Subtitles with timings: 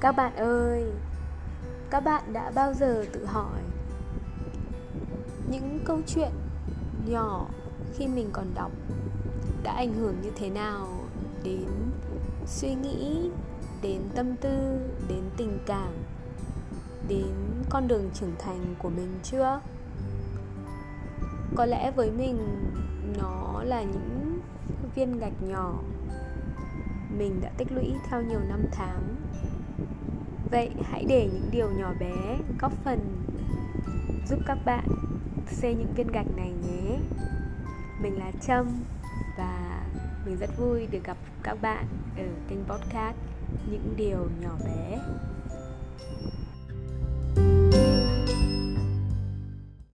[0.00, 0.84] Các bạn ơi,
[1.90, 3.60] các bạn đã bao giờ tự hỏi
[5.50, 6.30] những câu chuyện
[7.06, 7.46] nhỏ
[7.94, 8.72] khi mình còn đọc
[9.62, 10.88] đã ảnh hưởng như thế nào
[11.44, 11.68] đến
[12.46, 13.30] suy nghĩ,
[13.82, 15.92] đến tâm tư, đến tình cảm,
[17.08, 17.34] đến
[17.70, 19.60] con đường trưởng thành của mình chưa?
[21.56, 22.38] Có lẽ với mình
[23.18, 24.40] nó là những
[24.94, 25.74] viên gạch nhỏ
[27.18, 29.16] mình đã tích lũy theo nhiều năm tháng
[30.50, 32.98] vậy hãy để những điều nhỏ bé góp phần
[34.28, 34.84] giúp các bạn
[35.46, 36.98] xây những viên gạch này nhé.
[38.02, 38.66] Mình là trâm
[39.38, 39.82] và
[40.26, 41.84] mình rất vui được gặp các bạn
[42.16, 43.16] ở kênh podcast
[43.70, 44.98] những điều nhỏ bé.